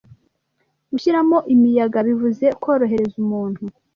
[0.91, 3.61] gushyiramo imiyaga bivuze korohereza umuntu,